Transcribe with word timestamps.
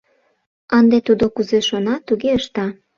Ынде 0.77 0.97
тудо 1.07 1.25
кузе 1.35 1.59
шона, 1.67 1.95
туге 2.07 2.29
ышта. 2.39 2.65